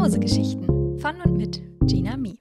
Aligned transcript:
Mausegeschichten 0.00 0.98
von 0.98 1.20
und 1.20 1.36
mit 1.36 1.60
Gina 1.82 2.16
Mi. 2.16 2.38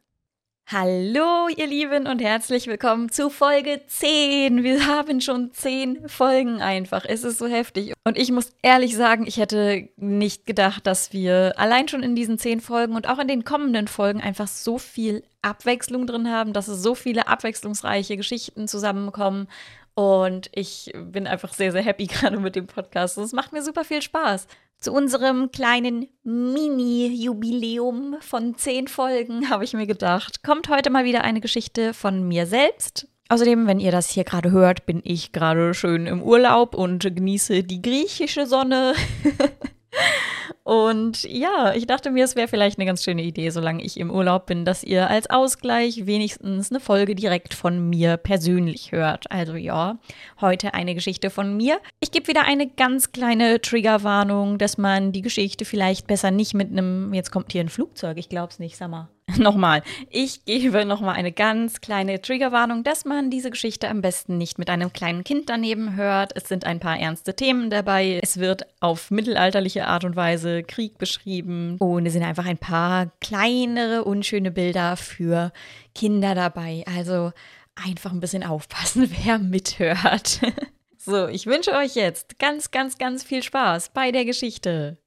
Hallo, 0.65 1.49
ihr 1.53 1.67
Lieben, 1.67 2.07
und 2.07 2.21
herzlich 2.21 2.67
willkommen 2.67 3.11
zu 3.11 3.29
Folge 3.29 3.81
10. 3.85 4.63
Wir 4.63 4.87
haben 4.87 5.19
schon 5.19 5.51
10 5.51 6.07
Folgen 6.07 6.61
einfach. 6.61 7.03
Es 7.05 7.25
ist 7.25 7.37
so 7.37 7.47
heftig. 7.47 7.91
Und 8.05 8.17
ich 8.17 8.31
muss 8.31 8.53
ehrlich 8.61 8.95
sagen, 8.95 9.27
ich 9.27 9.35
hätte 9.35 9.89
nicht 9.97 10.45
gedacht, 10.45 10.87
dass 10.87 11.11
wir 11.11 11.55
allein 11.57 11.89
schon 11.89 12.01
in 12.01 12.15
diesen 12.15 12.37
10 12.37 12.61
Folgen 12.61 12.95
und 12.95 13.09
auch 13.09 13.19
in 13.19 13.27
den 13.27 13.43
kommenden 13.43 13.89
Folgen 13.89 14.21
einfach 14.21 14.47
so 14.47 14.77
viel 14.77 15.21
Abwechslung 15.41 16.07
drin 16.07 16.31
haben, 16.31 16.53
dass 16.53 16.69
es 16.69 16.81
so 16.81 16.95
viele 16.95 17.27
abwechslungsreiche 17.27 18.15
Geschichten 18.15 18.69
zusammenkommen. 18.69 19.49
Und 19.95 20.49
ich 20.53 20.93
bin 20.95 21.27
einfach 21.27 21.51
sehr, 21.51 21.73
sehr 21.73 21.83
happy 21.83 22.05
gerade 22.07 22.37
mit 22.37 22.55
dem 22.55 22.67
Podcast. 22.67 23.17
Es 23.17 23.33
macht 23.33 23.51
mir 23.51 23.63
super 23.63 23.83
viel 23.83 24.01
Spaß. 24.01 24.47
Zu 24.81 24.93
unserem 24.93 25.51
kleinen 25.51 26.07
Mini-Jubiläum 26.23 28.15
von 28.21 28.55
zehn 28.55 28.87
Folgen 28.87 29.49
habe 29.49 29.65
ich 29.65 29.73
mir 29.73 29.87
gedacht, 29.87 30.41
kommt 30.41 30.69
heute 30.69 30.89
mal 30.89 31.03
wieder 31.03 31.25
eine 31.25 31.41
Geschichte 31.41 31.93
von 31.93 32.25
mir 32.25 32.45
selbst. 32.45 33.09
Außerdem, 33.27 33.67
wenn 33.67 33.81
ihr 33.81 33.91
das 33.91 34.09
hier 34.09 34.23
gerade 34.23 34.51
hört, 34.51 34.85
bin 34.85 35.01
ich 35.03 35.33
gerade 35.33 35.73
schön 35.73 36.07
im 36.07 36.23
Urlaub 36.23 36.75
und 36.75 37.03
genieße 37.03 37.63
die 37.63 37.81
griechische 37.81 38.47
Sonne. 38.47 38.93
Und 40.69 41.23
ja, 41.23 41.73
ich 41.73 41.87
dachte 41.87 42.11
mir, 42.11 42.23
es 42.23 42.35
wäre 42.35 42.47
vielleicht 42.47 42.77
eine 42.77 42.85
ganz 42.85 43.03
schöne 43.03 43.23
Idee, 43.23 43.49
solange 43.49 43.83
ich 43.83 43.99
im 43.99 44.11
Urlaub 44.11 44.45
bin, 44.45 44.65
dass 44.65 44.83
ihr 44.83 45.09
als 45.09 45.27
Ausgleich 45.27 46.05
wenigstens 46.05 46.69
eine 46.69 46.79
Folge 46.79 47.15
direkt 47.15 47.55
von 47.55 47.89
mir 47.89 48.17
persönlich 48.17 48.91
hört. 48.91 49.31
Also 49.31 49.55
ja, 49.55 49.97
heute 50.39 50.75
eine 50.75 50.93
Geschichte 50.93 51.31
von 51.31 51.57
mir. 51.57 51.79
Ich 52.01 52.11
gebe 52.11 52.27
wieder 52.27 52.43
eine 52.43 52.67
ganz 52.67 53.11
kleine 53.11 53.59
Triggerwarnung, 53.59 54.59
dass 54.59 54.77
man 54.77 55.11
die 55.11 55.23
Geschichte 55.23 55.65
vielleicht 55.65 56.05
besser 56.05 56.29
nicht 56.29 56.53
mit 56.53 56.69
einem, 56.69 57.15
jetzt 57.15 57.31
kommt 57.31 57.51
hier 57.51 57.61
ein 57.61 57.69
Flugzeug, 57.69 58.19
ich 58.19 58.29
glaube 58.29 58.49
es 58.51 58.59
nicht, 58.59 58.77
sag 58.77 58.91
mal. 58.91 59.09
nochmal, 59.37 59.83
ich 60.09 60.45
gebe 60.45 60.85
nochmal 60.85 61.15
eine 61.15 61.31
ganz 61.31 61.81
kleine 61.81 62.21
Triggerwarnung, 62.21 62.83
dass 62.83 63.05
man 63.05 63.29
diese 63.29 63.51
Geschichte 63.51 63.89
am 63.89 64.01
besten 64.01 64.37
nicht 64.37 64.57
mit 64.57 64.69
einem 64.69 64.93
kleinen 64.93 65.23
Kind 65.23 65.49
daneben 65.49 65.95
hört. 65.95 66.31
Es 66.35 66.47
sind 66.47 66.65
ein 66.65 66.79
paar 66.79 66.97
ernste 66.97 67.35
Themen 67.35 67.69
dabei. 67.69 68.19
Es 68.21 68.37
wird 68.37 68.65
auf 68.79 69.11
mittelalterliche 69.11 69.87
Art 69.87 70.03
und 70.03 70.15
Weise 70.15 70.63
Krieg 70.63 70.97
beschrieben 70.97 71.77
und 71.79 72.05
es 72.05 72.13
sind 72.13 72.23
einfach 72.23 72.45
ein 72.45 72.57
paar 72.57 73.11
kleinere, 73.19 74.03
unschöne 74.03 74.51
Bilder 74.51 74.97
für 74.97 75.51
Kinder 75.93 76.35
dabei. 76.35 76.83
Also 76.87 77.31
einfach 77.75 78.11
ein 78.11 78.19
bisschen 78.19 78.43
aufpassen, 78.43 79.09
wer 79.23 79.39
mithört. 79.39 80.41
so, 80.97 81.27
ich 81.27 81.45
wünsche 81.45 81.73
euch 81.73 81.95
jetzt 81.95 82.39
ganz, 82.39 82.71
ganz, 82.71 82.97
ganz 82.97 83.23
viel 83.23 83.43
Spaß 83.43 83.89
bei 83.89 84.11
der 84.11 84.25
Geschichte. 84.25 84.97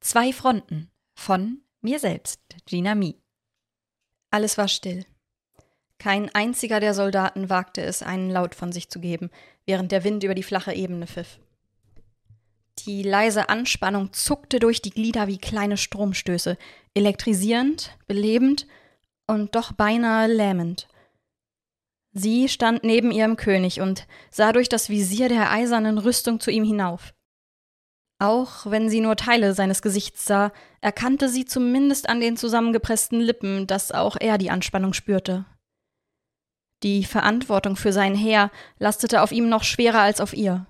Zwei 0.00 0.32
Fronten 0.32 0.90
von 1.14 1.63
mir 1.84 1.98
selbst, 1.98 2.40
Gina 2.66 2.94
Mi. 2.94 3.20
Alles 4.30 4.58
war 4.58 4.68
still. 4.68 5.04
Kein 5.98 6.34
einziger 6.34 6.80
der 6.80 6.92
Soldaten 6.92 7.48
wagte 7.48 7.82
es, 7.82 8.02
einen 8.02 8.30
Laut 8.30 8.54
von 8.54 8.72
sich 8.72 8.90
zu 8.90 8.98
geben, 8.98 9.30
während 9.64 9.92
der 9.92 10.02
Wind 10.02 10.24
über 10.24 10.34
die 10.34 10.42
flache 10.42 10.72
Ebene 10.72 11.06
pfiff. 11.06 11.38
Die 12.80 13.02
leise 13.02 13.48
Anspannung 13.48 14.12
zuckte 14.12 14.58
durch 14.58 14.82
die 14.82 14.90
Glieder 14.90 15.28
wie 15.28 15.38
kleine 15.38 15.76
Stromstöße, 15.76 16.58
elektrisierend, 16.94 17.96
belebend 18.06 18.66
und 19.26 19.54
doch 19.54 19.72
beinahe 19.72 20.26
lähmend. 20.26 20.88
Sie 22.12 22.48
stand 22.48 22.84
neben 22.84 23.10
ihrem 23.10 23.36
König 23.36 23.80
und 23.80 24.06
sah 24.30 24.52
durch 24.52 24.68
das 24.68 24.88
Visier 24.88 25.28
der 25.28 25.50
eisernen 25.50 25.98
Rüstung 25.98 26.40
zu 26.40 26.50
ihm 26.50 26.64
hinauf. 26.64 27.13
Auch 28.18 28.66
wenn 28.66 28.88
sie 28.88 29.00
nur 29.00 29.16
Teile 29.16 29.54
seines 29.54 29.82
Gesichts 29.82 30.24
sah, 30.24 30.52
erkannte 30.80 31.28
sie 31.28 31.44
zumindest 31.44 32.08
an 32.08 32.20
den 32.20 32.36
zusammengepressten 32.36 33.20
Lippen, 33.20 33.66
dass 33.66 33.92
auch 33.92 34.16
er 34.18 34.38
die 34.38 34.50
Anspannung 34.50 34.92
spürte. 34.92 35.44
Die 36.82 37.04
Verantwortung 37.04 37.76
für 37.76 37.92
sein 37.92 38.14
Heer 38.14 38.50
lastete 38.78 39.22
auf 39.22 39.32
ihm 39.32 39.48
noch 39.48 39.64
schwerer 39.64 40.00
als 40.00 40.20
auf 40.20 40.34
ihr. 40.34 40.66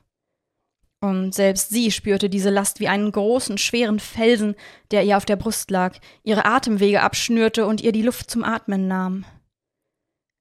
Und 1.01 1.35
selbst 1.35 1.69
sie 1.69 1.91
spürte 1.91 2.31
diese 2.31 2.49
Last 2.49 2.81
wie 2.81 2.89
einen 2.89 3.13
großen, 3.13 3.59
schweren 3.59 4.01
Felsen, 4.01 4.55
der 4.91 5.05
ihr 5.05 5.19
auf 5.19 5.27
der 5.27 5.37
Brust 5.37 5.71
lag, 5.71 5.99
ihre 6.23 6.47
Atemwege 6.47 7.03
abschnürte 7.03 7.67
und 7.67 7.83
ihr 7.83 7.93
die 7.93 8.03
Luft 8.03 8.31
zum 8.31 8.43
Atmen 8.43 8.89
nahm. 8.89 9.27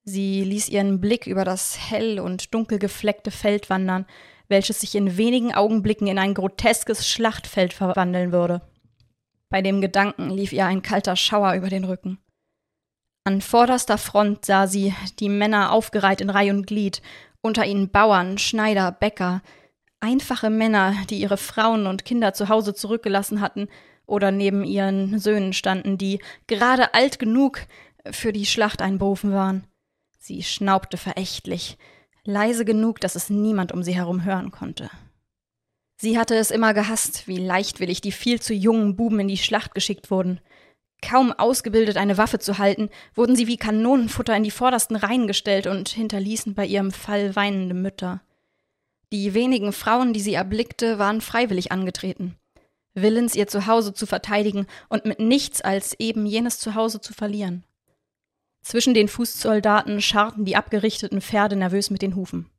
Sie 0.06 0.44
ließ 0.44 0.70
ihren 0.70 1.02
Blick 1.02 1.28
über 1.28 1.44
das 1.44 1.78
hell 1.90 2.20
und 2.20 2.54
dunkel 2.54 2.80
gefleckte 2.80 3.32
Feld 3.32 3.70
wandern, 3.70 4.06
welches 4.54 4.82
sich 4.82 4.94
in 4.94 5.18
wenigen 5.18 5.54
Augenblicken 5.54 6.06
in 6.06 6.20
ein 6.20 6.36
groteskes 6.36 7.10
Schlachtfeld 7.10 7.74
verwandeln 7.74 8.32
würde. 8.32 8.62
Bei 9.50 9.64
dem 9.64 9.82
Gedanken 9.82 10.30
lief 10.30 10.54
ihr 10.54 10.68
ein 10.68 10.84
kalter 10.84 11.16
Schauer 11.16 11.56
über 11.56 11.70
den 11.70 11.84
Rücken. 11.84 12.20
An 13.26 13.42
vorderster 13.42 13.98
Front 13.98 14.46
sah 14.46 14.68
sie 14.68 14.94
die 15.20 15.30
Männer 15.30 15.72
aufgereiht 15.72 16.22
in 16.22 16.30
Reih 16.30 16.52
und 16.52 16.68
Glied, 16.68 17.02
unter 17.42 17.66
ihnen 17.66 17.90
Bauern, 17.90 18.38
Schneider, 18.38 18.92
Bäcker, 18.92 19.42
einfache 20.00 20.52
Männer, 20.52 20.96
die 21.10 21.20
ihre 21.20 21.38
Frauen 21.38 21.88
und 21.88 22.06
Kinder 22.06 22.34
zu 22.34 22.48
Hause 22.48 22.76
zurückgelassen 22.76 23.42
hatten 23.42 23.70
oder 24.06 24.30
neben 24.30 24.64
ihren 24.64 25.18
Söhnen 25.18 25.54
standen, 25.54 25.98
die 25.98 26.20
gerade 26.46 26.94
alt 26.94 27.18
genug 27.18 27.62
für 28.12 28.34
die 28.34 28.46
Schlacht 28.46 28.84
einberufen 28.84 29.34
waren. 29.34 29.66
Sie 30.20 30.44
schnaubte 30.44 30.98
verächtlich, 30.98 31.78
leise 32.26 32.66
genug, 32.66 33.00
dass 33.00 33.16
es 33.16 33.30
niemand 33.30 33.72
um 33.72 33.84
sie 33.84 33.96
herum 33.96 34.24
hören 34.24 34.52
konnte. 34.52 34.90
Sie 35.98 36.18
hatte 36.18 36.36
es 36.36 36.52
immer 36.52 36.74
gehasst, 36.74 37.28
wie 37.28 37.38
leichtwillig 37.38 38.02
die 38.02 38.12
viel 38.12 38.42
zu 38.42 38.54
jungen 38.54 38.96
Buben 38.96 39.20
in 39.22 39.28
die 39.28 39.38
Schlacht 39.38 39.74
geschickt 39.74 40.12
wurden. 40.12 40.40
Kaum 41.02 41.32
ausgebildet, 41.32 41.98
eine 41.98 42.18
Waffe 42.18 42.40
zu 42.40 42.58
halten, 42.58 42.90
wurden 43.14 43.36
sie 43.36 43.48
wie 43.48 43.58
Kanonenfutter 43.58 44.36
in 44.36 44.44
die 44.44 44.52
vordersten 44.52 44.96
Reihen 44.96 45.28
gestellt 45.28 45.68
und 45.68 45.90
hinterließen 45.90 46.56
bei 46.56 46.66
ihrem 46.66 46.92
Fall 46.92 47.36
weinende 47.36 47.74
Mütter. 47.74 48.22
Die 49.12 49.34
wenigen 49.34 49.74
Frauen, 49.74 50.14
die 50.14 50.22
sie 50.22 50.34
erblickte, 50.34 50.98
waren 51.00 51.22
freiwillig 51.22 51.72
angetreten, 51.72 52.36
willens, 52.96 53.36
ihr 53.36 53.48
Zuhause 53.48 53.94
zu 53.94 54.06
verteidigen 54.06 54.66
und 54.90 55.06
mit 55.06 55.20
nichts 55.20 55.62
als 55.62 55.94
eben 56.00 56.26
jenes 56.26 56.58
Zuhause 56.60 57.00
zu 57.00 57.14
verlieren. 57.14 57.64
Zwischen 58.64 58.94
den 58.94 59.10
Fußsoldaten 59.10 60.02
scharrten 60.02 60.46
die 60.46 60.56
abgerichteten 60.56 61.22
Pferde 61.22 61.58
nervös 61.58 61.90
mit 61.90 62.02
den 62.02 62.16
Hufen. 62.16 62.50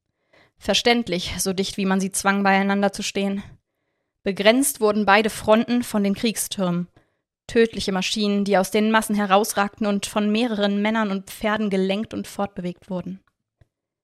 Verständlich, 0.59 1.35
so 1.39 1.53
dicht 1.53 1.77
wie 1.77 1.87
man 1.87 1.99
sie 1.99 2.13
zwang, 2.13 2.43
beieinander 2.43 2.93
zu 2.93 3.03
stehen. 3.03 3.43
Begrenzt 4.23 4.81
wurden 4.81 5.07
beide 5.07 5.31
Fronten 5.31 5.83
von 5.83 6.05
den 6.05 6.15
Kriegstürmen. 6.15 6.89
Tödliche 7.47 7.93
Maschinen, 7.93 8.45
die 8.45 8.57
aus 8.57 8.71
den 8.71 8.91
Massen 8.91 9.15
herausragten 9.15 9.87
und 9.87 10.07
von 10.07 10.31
mehreren 10.31 10.81
Männern 10.81 11.11
und 11.11 11.31
Pferden 11.31 11.69
gelenkt 11.69 12.15
und 12.15 12.27
fortbewegt 12.27 12.89
wurden. 12.89 13.21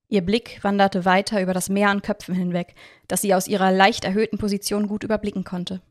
Ihr 0.09 0.21
Blick 0.21 0.59
wanderte 0.63 1.05
weiter 1.05 1.41
über 1.41 1.53
das 1.53 1.69
Meer 1.69 1.89
an 1.89 2.01
Köpfen 2.01 2.35
hinweg, 2.35 2.75
das 3.07 3.21
sie 3.21 3.33
aus 3.33 3.47
ihrer 3.47 3.71
leicht 3.71 4.03
erhöhten 4.03 4.37
Position 4.37 4.87
gut 4.87 5.03
überblicken 5.03 5.43
konnte. 5.43 5.81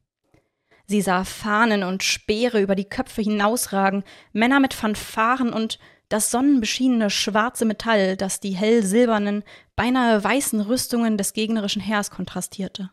Sie 0.86 1.00
sah 1.00 1.24
Fahnen 1.24 1.82
und 1.82 2.02
Speere 2.02 2.60
über 2.60 2.74
die 2.74 2.88
Köpfe 2.88 3.22
hinausragen, 3.22 4.04
Männer 4.32 4.60
mit 4.60 4.74
Fanfaren 4.74 5.52
und 5.52 5.78
das 6.10 6.30
sonnenbeschienene 6.30 7.08
schwarze 7.08 7.64
Metall, 7.64 8.16
das 8.16 8.40
die 8.40 8.50
hell 8.50 8.82
silbernen, 8.82 9.42
beinahe 9.76 10.22
weißen 10.22 10.60
Rüstungen 10.60 11.16
des 11.16 11.32
gegnerischen 11.32 11.80
Heers 11.80 12.10
kontrastierte. 12.10 12.90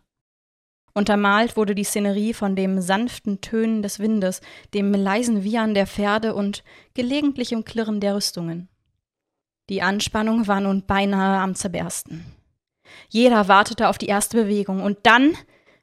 Untermalt 0.94 1.58
wurde 1.58 1.76
die 1.76 1.84
Szenerie 1.84 2.34
von 2.34 2.56
dem 2.56 2.80
sanften 2.80 3.42
Tönen 3.42 3.82
des 3.82 4.00
Windes, 4.00 4.42
dem 4.74 4.94
leisen 4.94 5.44
Wiehern 5.44 5.74
der 5.74 5.86
Pferde 5.86 6.34
und 6.34 6.64
gelegentlichem 6.94 7.66
Klirren 7.66 8.00
der 8.00 8.16
Rüstungen. 8.16 8.70
Die 9.70 9.82
Anspannung 9.82 10.48
war 10.48 10.62
nun 10.62 10.86
beinahe 10.86 11.40
am 11.40 11.54
Zerbersten. 11.56 12.26
Jeder 13.10 13.48
wartete 13.48 13.90
auf 13.90 13.98
die 13.98 14.08
erste 14.08 14.44
Bewegung, 14.44 14.82
und 14.82 15.00
dann, 15.04 15.36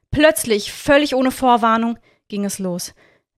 plötzlich, 0.09 0.71
völlig 0.71 1.15
ohne 1.15 1.31
Vorwarnung, 1.31 1.99
ging 2.27 2.45
es 2.45 2.59
los. 2.59 2.93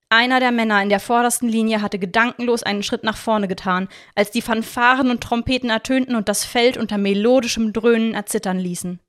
Einer 0.10 0.40
der 0.40 0.54
Männer 0.54 0.82
in 0.82 0.88
der 0.88 1.02
vordersten 1.02 1.50
Linie 1.50 1.82
hatte 1.82 2.00
gedankenlos 2.00 2.64
einen 2.64 2.82
Schritt 2.82 3.04
nach 3.04 3.18
vorne 3.18 3.50
getan, 3.50 3.90
als 4.16 4.32
die 4.32 4.42
Fanfaren 4.42 5.12
und 5.12 5.22
Trompeten 5.22 5.70
ertönten 5.70 6.16
und 6.16 6.30
das 6.30 6.46
Feld 6.46 6.78
unter 6.78 6.98
melodischem 6.98 7.74
Dröhnen 7.74 8.14
erzittern 8.14 8.58
ließen. 8.58 9.00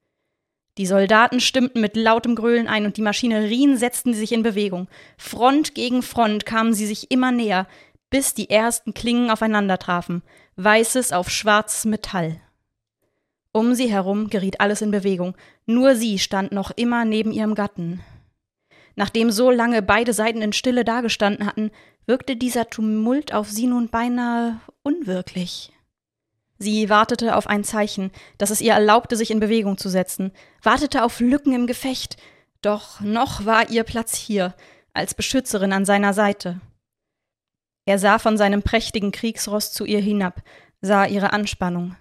Die 0.77 0.87
Soldaten 0.87 1.41
stimmten 1.41 1.81
mit 1.81 1.97
lautem 1.97 2.35
Gröhlen 2.35 2.67
ein 2.67 2.85
und 2.85 2.97
die 2.97 3.03
Maschinerien 3.03 3.77
setzten 3.77 4.12
sich 4.12 4.33
in 4.33 4.43
Bewegung. 4.43 4.89
Front 5.17 5.75
gegen 5.75 6.03
Front 6.03 6.47
kamen 6.47 6.73
sie 6.73 6.87
sich 6.87 7.11
immer 7.12 7.31
näher, 7.31 7.69
bis 8.11 8.35
die 8.35 8.51
ersten 8.51 8.93
Klingen 8.94 9.31
aufeinander 9.31 9.79
trafen, 9.79 10.23
weißes 10.56 11.12
auf 11.12 11.31
schwarzes 11.31 11.85
Metall. 11.85 12.41
Um 13.53 13.75
sie 13.75 13.91
herum 13.91 14.31
geriet 14.31 14.61
alles 14.61 14.83
in 14.83 14.91
Bewegung, 14.91 15.37
nur 15.67 15.94
sie 15.94 16.19
stand 16.19 16.53
noch 16.53 16.73
immer 16.73 17.05
neben 17.05 17.33
ihrem 17.33 17.55
Gatten. 17.55 18.01
Nachdem 18.99 19.31
so 19.31 19.53
lange 19.53 19.81
beide 19.81 20.12
Seiten 20.12 20.43
in 20.43 20.53
Stille 20.53 20.85
dagestanden 20.85 21.47
hatten, 21.47 21.71
wirkte 22.06 22.35
dieser 22.35 22.69
Tumult 22.69 23.33
auf 23.33 23.49
sie 23.49 23.69
nun 23.69 23.91
beinahe 23.91 24.59
unwirklich. 24.83 25.71
Sie 26.59 26.91
wartete 26.91 27.37
auf 27.37 27.47
ein 27.47 27.62
Zeichen, 27.62 28.11
das 28.39 28.50
es 28.50 28.61
ihr 28.61 28.73
erlaubte, 28.73 29.15
sich 29.15 29.31
in 29.31 29.39
Bewegung 29.39 29.79
zu 29.79 29.89
setzen, 29.89 30.33
wartete 30.65 31.05
auf 31.05 31.21
Lücken 31.21 31.53
im 31.53 31.69
Gefecht, 31.69 32.17
doch 32.61 32.99
noch 33.00 33.47
war 33.47 33.71
ihr 33.71 33.85
Platz 33.85 34.17
hier, 34.17 34.53
als 34.95 35.15
Beschützerin 35.15 35.73
an 35.73 35.85
seiner 35.85 36.12
Seite. 36.12 36.61
Er 37.87 38.01
sah 38.01 38.19
von 38.19 38.37
seinem 38.37 38.65
prächtigen 38.65 39.12
Kriegsross 39.12 39.73
zu 39.73 39.85
ihr 39.85 40.01
hinab, 40.01 40.43
sah 40.81 41.06
ihre 41.06 41.33
Anspannung. 41.33 41.94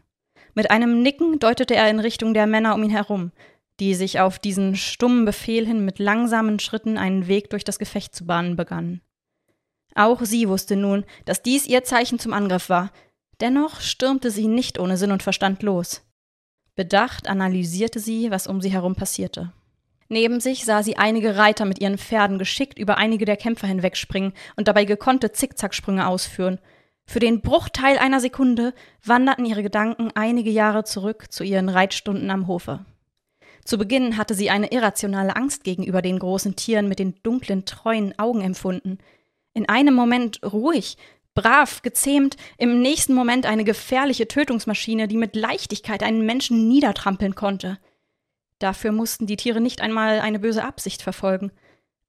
Mit 0.55 0.71
einem 0.71 1.03
Nicken 1.03 1.37
deutete 1.37 1.75
er 1.75 1.91
in 1.91 1.99
Richtung 1.99 2.33
der 2.33 2.47
Männer 2.47 2.73
um 2.73 2.81
ihn 2.81 2.89
herum, 2.89 3.31
die 3.79 3.93
sich 3.95 4.19
auf 4.19 4.39
diesen 4.39 4.75
stummen 4.75 5.25
Befehl 5.25 5.65
hin 5.65 5.85
mit 5.85 5.99
langsamen 5.99 6.59
Schritten 6.59 6.97
einen 6.97 7.27
Weg 7.27 7.49
durch 7.49 7.63
das 7.63 7.79
Gefecht 7.79 8.15
zu 8.15 8.25
bahnen 8.25 8.55
begannen. 8.55 9.01
Auch 9.95 10.21
sie 10.23 10.47
wusste 10.47 10.75
nun, 10.75 11.05
dass 11.25 11.41
dies 11.41 11.65
ihr 11.65 11.83
Zeichen 11.83 12.19
zum 12.19 12.33
Angriff 12.33 12.69
war, 12.69 12.91
dennoch 13.41 13.81
stürmte 13.81 14.31
sie 14.31 14.47
nicht 14.47 14.79
ohne 14.79 14.97
Sinn 14.97 15.11
und 15.11 15.23
Verstand 15.23 15.63
los. 15.63 16.03
Bedacht 16.75 17.27
analysierte 17.27 17.99
sie, 17.99 18.29
was 18.29 18.45
um 18.45 18.61
sie 18.61 18.69
herum 18.71 18.95
passierte. 18.95 19.51
Neben 20.09 20.39
sich 20.39 20.63
sah 20.63 20.83
sie 20.83 20.97
einige 20.97 21.35
Reiter 21.35 21.65
mit 21.65 21.79
ihren 21.79 21.97
Pferden 21.97 22.37
geschickt 22.37 22.79
über 22.79 22.97
einige 22.97 23.25
der 23.25 23.35
Kämpfer 23.35 23.67
hinwegspringen 23.67 24.33
und 24.55 24.67
dabei 24.67 24.85
gekonnte 24.85 25.31
Zickzacksprünge 25.31 26.07
ausführen. 26.07 26.59
Für 27.05 27.19
den 27.19 27.41
Bruchteil 27.41 27.97
einer 27.97 28.19
Sekunde 28.19 28.73
wanderten 29.03 29.45
ihre 29.45 29.63
Gedanken 29.63 30.11
einige 30.13 30.49
Jahre 30.49 30.83
zurück 30.83 31.31
zu 31.31 31.43
ihren 31.43 31.69
Reitstunden 31.69 32.29
am 32.29 32.47
Hofe. 32.47 32.85
Zu 33.67 33.77
Beginn 33.77 34.15
hatte 34.15 34.33
sie 34.33 34.49
eine 34.49 34.71
irrationale 34.71 35.35
Angst 35.35 35.65
gegenüber 35.65 36.01
den 36.01 36.19
großen 36.19 36.55
Tieren 36.55 36.87
mit 36.87 36.99
den 36.99 37.15
dunklen, 37.21 37.65
treuen 37.65 38.17
Augen 38.17 38.39
empfunden. 38.39 38.97
In 39.53 39.67
einem 39.67 39.93
Moment 39.93 40.39
ruhig, 40.41 40.95
brav, 41.35 41.81
gezähmt, 41.81 42.37
im 42.57 42.81
nächsten 42.81 43.13
Moment 43.13 43.45
eine 43.45 43.65
gefährliche 43.65 44.25
Tötungsmaschine, 44.25 45.09
die 45.09 45.17
mit 45.17 45.35
Leichtigkeit 45.35 46.01
einen 46.01 46.25
Menschen 46.25 46.69
niedertrampeln 46.69 47.35
konnte. 47.35 47.77
Dafür 48.59 48.93
mussten 48.93 49.27
die 49.27 49.35
Tiere 49.35 49.59
nicht 49.59 49.81
einmal 49.81 50.21
eine 50.21 50.39
böse 50.39 50.63
Absicht 50.63 51.01
verfolgen. 51.01 51.51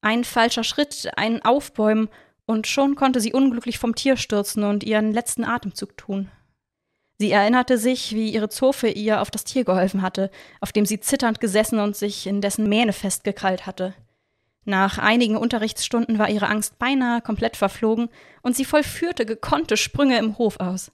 Ein 0.01 0.23
falscher 0.23 0.63
Schritt, 0.63 1.11
ein 1.17 1.45
Aufbäumen, 1.45 2.09
und 2.47 2.69
schon 2.69 2.95
konnte 2.95 3.21
sie 3.21 3.33
unglücklich 3.33 3.81
vom 3.81 3.97
Tier 3.97 4.17
stürzen 4.17 4.63
und 4.63 4.85
ihren 4.85 5.13
letzten 5.13 5.43
Atemzug 5.43 5.97
tun. 5.97 6.31
Sie 7.19 7.33
erinnerte 7.33 7.79
sich, 7.79 8.15
wie 8.15 8.31
ihre 8.31 8.49
Zofe 8.49 8.89
ihr 8.89 9.21
auf 9.21 9.31
das 9.31 9.43
Tier 9.43 9.65
geholfen 9.65 10.03
hatte, 10.03 10.31
auf 10.61 10.71
dem 10.71 10.87
sie 10.87 11.01
zitternd 11.01 11.41
gesessen 11.41 11.81
und 11.81 11.97
sich 11.97 12.29
in 12.29 12.41
dessen 12.41 12.69
Mähne 12.69 12.93
festgekrallt 12.93 13.67
hatte. 13.67 13.95
Nach 14.65 14.99
einigen 14.99 15.37
Unterrichtsstunden 15.37 16.19
war 16.19 16.29
ihre 16.29 16.49
Angst 16.49 16.79
beinahe 16.79 17.21
komplett 17.21 17.57
verflogen 17.57 18.09
und 18.43 18.55
sie 18.55 18.65
vollführte 18.65 19.27
gekonnte 19.27 19.77
Sprünge 19.77 20.19
im 20.19 20.39
Hof 20.39 20.61
aus. 20.61 20.93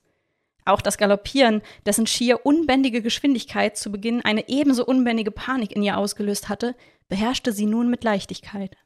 Auch 0.65 0.81
das 0.81 0.97
Galoppieren, 0.97 1.61
dessen 1.85 2.06
schier 2.06 2.47
unbändige 2.47 3.03
Geschwindigkeit 3.03 3.76
zu 3.76 3.93
Beginn 3.93 4.23
eine 4.23 4.49
ebenso 4.49 4.87
unbändige 4.87 5.31
Panik 5.31 5.76
in 5.76 5.82
ihr 5.82 5.99
ausgelöst 5.99 6.49
hatte, 6.49 6.75
beherrschte 7.09 7.53
sie 7.53 7.67
nun 7.67 7.91
mit 7.91 8.03
Leichtigkeit. 8.03 8.76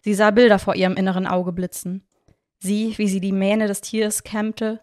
Sie 0.00 0.14
sah 0.14 0.32
Bilder 0.32 0.58
vor 0.58 0.74
ihrem 0.74 0.96
inneren 0.96 1.28
Auge 1.28 1.52
blitzen. 1.52 2.02
Sie, 2.58 2.96
wie 2.96 3.08
sie 3.08 3.20
die 3.20 3.32
Mähne 3.32 3.68
des 3.68 3.82
Tiers 3.82 4.24
kämmte, 4.24 4.80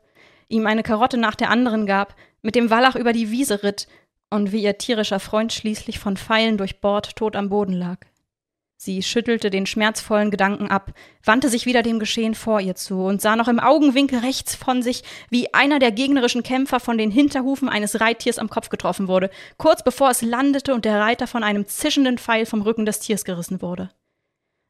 ihm 0.48 0.68
eine 0.68 0.84
Karotte 0.84 1.18
nach 1.18 1.36
der 1.36 1.50
anderen 1.50 1.86
gab, 1.86 2.16
mit 2.42 2.56
dem 2.56 2.70
Wallach 2.70 2.96
über 2.96 3.14
die 3.14 3.32
Wiese 3.32 3.64
ritt 3.64 3.88
und 4.30 4.52
wie 4.52 4.64
ihr 4.64 4.78
tierischer 4.78 5.20
Freund 5.20 5.54
schließlich 5.54 6.00
von 6.00 6.18
Pfeilen 6.18 6.58
durchbohrt 6.58 7.16
tot 7.16 7.36
am 7.36 7.50
Boden 7.50 7.74
lag. 7.74 8.00
Sie 8.76 9.02
schüttelte 9.02 9.50
den 9.50 9.66
schmerzvollen 9.66 10.30
Gedanken 10.30 10.68
ab, 10.68 10.92
wandte 11.24 11.48
sich 11.48 11.66
wieder 11.66 11.84
dem 11.84 12.00
Geschehen 12.00 12.36
vor 12.36 12.60
ihr 12.60 12.76
zu 12.76 13.06
und 13.06 13.22
sah 13.22 13.38
noch 13.38 13.48
im 13.48 13.62
Augenwinkel 13.62 14.20
rechts 14.20 14.56
von 14.56 14.82
sich, 14.82 15.04
wie 15.30 15.54
einer 15.54 15.80
der 15.80 15.92
gegnerischen 15.92 16.44
Kämpfer 16.44 16.82
von 16.82 16.98
den 16.98 17.10
Hinterhufen 17.10 17.70
eines 17.70 18.02
Reittiers 18.02 18.40
am 18.40 18.50
Kopf 18.50 18.68
getroffen 18.68 19.08
wurde, 19.08 19.30
kurz 19.58 19.84
bevor 19.84 20.10
es 20.10 20.22
landete 20.22 20.74
und 20.74 20.84
der 20.84 21.00
Reiter 21.00 21.28
von 21.28 21.44
einem 21.44 21.66
zischenden 21.66 22.18
Pfeil 22.18 22.46
vom 22.46 22.62
Rücken 22.62 22.86
des 22.86 23.00
Tiers 23.00 23.24
gerissen 23.24 23.62
wurde. 23.62 23.90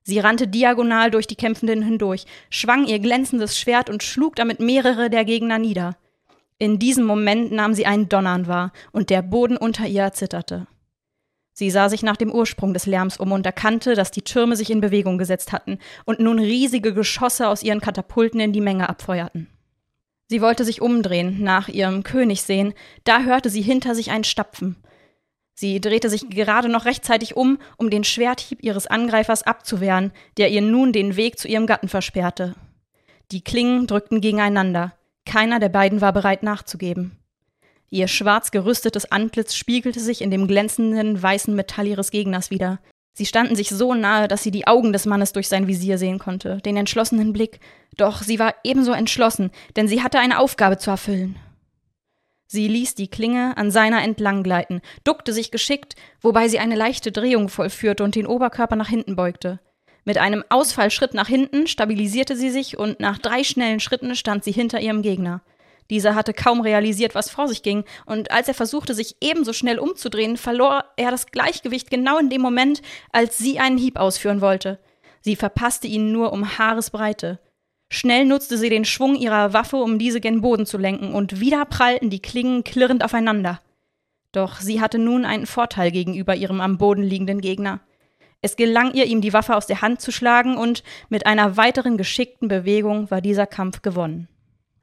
Sie 0.03 0.19
rannte 0.19 0.47
diagonal 0.47 1.11
durch 1.11 1.27
die 1.27 1.35
Kämpfenden 1.35 1.81
hindurch, 1.81 2.25
schwang 2.49 2.85
ihr 2.85 2.99
glänzendes 2.99 3.57
Schwert 3.57 3.89
und 3.89 4.03
schlug 4.03 4.35
damit 4.35 4.59
mehrere 4.59 5.09
der 5.09 5.25
Gegner 5.25 5.59
nieder. 5.59 5.95
In 6.59 6.77
diesem 6.77 7.05
Moment 7.05 7.51
nahm 7.51 7.73
sie 7.73 7.85
ein 7.85 8.09
Donnern 8.09 8.47
wahr, 8.47 8.71
und 8.91 9.09
der 9.09 9.21
Boden 9.21 9.57
unter 9.57 9.85
ihr 9.87 10.03
erzitterte. 10.03 10.67
Sie 11.53 11.69
sah 11.69 11.87
sich 11.87 12.03
nach 12.03 12.17
dem 12.17 12.31
Ursprung 12.31 12.73
des 12.73 12.85
Lärms 12.85 13.17
um 13.17 13.31
und 13.31 13.45
erkannte, 13.45 13.93
dass 13.93 14.11
die 14.11 14.23
Türme 14.23 14.55
sich 14.55 14.71
in 14.71 14.81
Bewegung 14.81 15.17
gesetzt 15.17 15.51
hatten 15.51 15.77
und 16.03 16.19
nun 16.19 16.39
riesige 16.39 16.93
Geschosse 16.93 17.47
aus 17.47 17.63
ihren 17.63 17.79
Katapulten 17.79 18.39
in 18.39 18.53
die 18.53 18.61
Menge 18.61 18.89
abfeuerten. 18.89 19.47
Sie 20.27 20.41
wollte 20.41 20.65
sich 20.65 20.81
umdrehen, 20.81 21.43
nach 21.43 21.67
ihrem 21.67 22.03
König 22.03 22.41
sehen, 22.41 22.73
da 23.03 23.21
hörte 23.21 23.49
sie 23.49 23.61
hinter 23.61 23.93
sich 23.93 24.09
ein 24.09 24.23
Stapfen. 24.23 24.77
Sie 25.55 25.79
drehte 25.79 26.09
sich 26.09 26.29
gerade 26.29 26.69
noch 26.69 26.85
rechtzeitig 26.85 27.37
um, 27.37 27.59
um 27.77 27.89
den 27.89 28.03
Schwerthieb 28.03 28.63
ihres 28.63 28.87
Angreifers 28.87 29.43
abzuwehren, 29.43 30.11
der 30.37 30.49
ihr 30.49 30.61
nun 30.61 30.93
den 30.93 31.15
Weg 31.15 31.37
zu 31.37 31.47
ihrem 31.47 31.67
Gatten 31.67 31.89
versperrte. 31.89 32.55
Die 33.31 33.43
Klingen 33.43 33.87
drückten 33.87 34.21
gegeneinander. 34.21 34.93
Keiner 35.25 35.59
der 35.59 35.69
beiden 35.69 36.01
war 36.01 36.11
bereit 36.11 36.43
nachzugeben. 36.43 37.17
Ihr 37.89 38.07
schwarz 38.07 38.49
gerüstetes 38.49 39.11
Antlitz 39.11 39.53
spiegelte 39.53 39.99
sich 39.99 40.21
in 40.21 40.31
dem 40.31 40.47
glänzenden 40.47 41.21
weißen 41.21 41.55
Metall 41.55 41.85
ihres 41.85 42.09
Gegners 42.09 42.49
wieder. 42.49 42.79
Sie 43.13 43.27
standen 43.27 43.55
sich 43.55 43.69
so 43.69 43.93
nahe, 43.93 44.27
dass 44.27 44.41
sie 44.41 44.49
die 44.49 44.65
Augen 44.65 44.91
des 44.91 45.05
Mannes 45.05 45.33
durch 45.33 45.47
sein 45.47 45.67
Visier 45.67 45.99
sehen 45.99 46.17
konnte, 46.17 46.57
den 46.65 46.75
entschlossenen 46.75 47.31
Blick. 47.31 47.59
Doch 47.95 48.23
sie 48.23 48.39
war 48.39 48.55
ebenso 48.63 48.91
entschlossen, 48.91 49.51
denn 49.75 49.87
sie 49.87 50.01
hatte 50.01 50.17
eine 50.17 50.39
Aufgabe 50.39 50.79
zu 50.79 50.89
erfüllen. 50.89 51.35
Sie 52.47 52.67
ließ 52.67 52.95
die 52.95 53.07
Klinge 53.07 53.57
an 53.57 53.71
seiner 53.71 54.03
entlang 54.03 54.43
gleiten, 54.43 54.81
duckte 55.03 55.33
sich 55.33 55.51
geschickt, 55.51 55.95
wobei 56.21 56.47
sie 56.47 56.59
eine 56.59 56.75
leichte 56.75 57.11
Drehung 57.11 57.49
vollführte 57.49 58.03
und 58.03 58.15
den 58.15 58.27
Oberkörper 58.27 58.75
nach 58.75 58.89
hinten 58.89 59.15
beugte. 59.15 59.59
Mit 60.05 60.17
einem 60.17 60.43
Ausfallschritt 60.49 61.13
nach 61.13 61.27
hinten 61.27 61.67
stabilisierte 61.67 62.35
sie 62.35 62.49
sich 62.49 62.77
und 62.77 62.99
nach 62.99 63.17
drei 63.17 63.43
schnellen 63.43 63.79
Schritten 63.79 64.15
stand 64.15 64.43
sie 64.43 64.51
hinter 64.51 64.81
ihrem 64.81 65.01
Gegner. 65.01 65.41
Dieser 65.89 66.15
hatte 66.15 66.33
kaum 66.33 66.61
realisiert, 66.61 67.15
was 67.15 67.29
vor 67.29 67.47
sich 67.47 67.61
ging, 67.61 67.83
und 68.05 68.31
als 68.31 68.47
er 68.47 68.53
versuchte, 68.53 68.93
sich 68.93 69.17
ebenso 69.21 69.53
schnell 69.53 69.79
umzudrehen, 69.79 70.37
verlor 70.37 70.85
er 70.97 71.11
das 71.11 71.27
Gleichgewicht 71.27 71.89
genau 71.89 72.17
in 72.17 72.29
dem 72.29 72.41
Moment, 72.41 72.81
als 73.11 73.37
sie 73.37 73.59
einen 73.59 73.77
Hieb 73.77 73.97
ausführen 73.97 74.41
wollte. 74.41 74.79
Sie 75.21 75.35
verpasste 75.35 75.87
ihn 75.87 76.11
nur 76.11 76.33
um 76.33 76.57
Haaresbreite. 76.57 77.39
Schnell 77.95 78.25
nutzte 78.25 78.57
sie 78.57 78.71
den 78.71 78.85
Schwung 78.85 79.13
ihrer 79.13 79.53
Waffe, 79.53 79.77
um 79.77 79.99
diese 79.99 80.19
gen 80.19 80.41
Boden 80.41 80.65
zu 80.65 80.79
lenken, 80.79 81.13
und 81.13 81.39
wieder 81.39 81.63
prallten 81.63 82.09
die 82.09 82.23
Klingen 82.23 82.63
klirrend 82.63 83.03
aufeinander. 83.03 83.61
Doch 84.31 84.59
sie 84.59 84.81
hatte 84.81 84.97
nun 84.97 85.25
einen 85.25 85.45
Vorteil 85.45 85.91
gegenüber 85.91 86.35
ihrem 86.35 86.59
am 86.59 86.79
Boden 86.79 87.03
liegenden 87.03 87.39
Gegner. 87.39 87.81
Es 88.41 88.55
gelang 88.55 88.95
ihr, 88.95 89.05
ihm 89.05 89.21
die 89.21 89.31
Waffe 89.31 89.55
aus 89.55 89.67
der 89.67 89.83
Hand 89.83 90.01
zu 90.01 90.11
schlagen, 90.11 90.57
und 90.57 90.81
mit 91.09 91.27
einer 91.27 91.55
weiteren 91.55 91.97
geschickten 91.97 92.47
Bewegung 92.47 93.11
war 93.11 93.21
dieser 93.21 93.45
Kampf 93.45 93.83
gewonnen. 93.83 94.27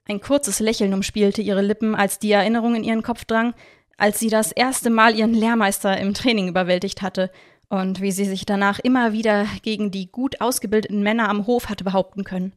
Ein 0.07 0.21
kurzes 0.21 0.61
Lächeln 0.61 0.95
umspielte 0.95 1.43
ihre 1.43 1.63
Lippen, 1.63 1.97
als 1.97 2.21
die 2.21 2.31
Erinnerung 2.31 2.77
in 2.77 2.85
ihren 2.85 3.03
Kopf 3.03 3.25
drang, 3.25 3.55
als 3.97 4.21
sie 4.21 4.31
das 4.31 4.53
erste 4.53 4.89
Mal 4.89 5.19
ihren 5.19 5.35
Lehrmeister 5.35 5.99
im 5.99 6.15
Training 6.15 6.47
überwältigt 6.47 7.03
hatte 7.03 7.33
und 7.69 8.01
wie 8.01 8.13
sie 8.13 8.27
sich 8.27 8.47
danach 8.47 8.79
immer 8.79 9.13
wieder 9.13 9.47
gegen 9.63 9.91
die 9.91 10.13
gut 10.13 10.41
ausgebildeten 10.41 11.03
Männer 11.03 11.29
am 11.29 11.49
Hof 11.49 11.69
hatte 11.69 11.83
behaupten 11.83 12.23
können. 12.23 12.53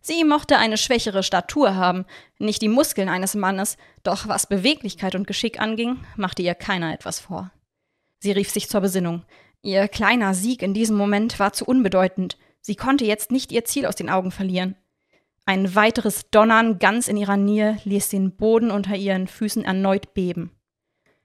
Sie 0.00 0.24
mochte 0.24 0.56
eine 0.56 0.78
schwächere 0.78 1.22
Statur 1.22 1.74
haben, 1.74 2.06
nicht 2.38 2.62
die 2.62 2.68
Muskeln 2.68 3.08
eines 3.08 3.34
Mannes, 3.34 3.76
doch 4.02 4.28
was 4.28 4.46
Beweglichkeit 4.46 5.14
und 5.14 5.26
Geschick 5.26 5.60
anging, 5.60 5.98
machte 6.16 6.42
ihr 6.42 6.54
keiner 6.54 6.94
etwas 6.94 7.20
vor. 7.20 7.50
Sie 8.18 8.32
rief 8.32 8.50
sich 8.50 8.68
zur 8.68 8.80
Besinnung. 8.80 9.24
Ihr 9.62 9.88
kleiner 9.88 10.34
Sieg 10.34 10.62
in 10.62 10.72
diesem 10.72 10.96
Moment 10.96 11.38
war 11.38 11.52
zu 11.52 11.66
unbedeutend. 11.66 12.38
Sie 12.62 12.76
konnte 12.76 13.04
jetzt 13.04 13.30
nicht 13.30 13.52
ihr 13.52 13.64
Ziel 13.64 13.86
aus 13.86 13.94
den 13.94 14.08
Augen 14.08 14.30
verlieren. 14.30 14.76
Ein 15.44 15.74
weiteres 15.74 16.30
Donnern 16.30 16.78
ganz 16.78 17.08
in 17.08 17.16
ihrer 17.16 17.36
Nähe 17.36 17.78
ließ 17.84 18.08
den 18.08 18.36
Boden 18.36 18.70
unter 18.70 18.94
ihren 18.94 19.26
Füßen 19.26 19.64
erneut 19.64 20.14
beben. 20.14 20.52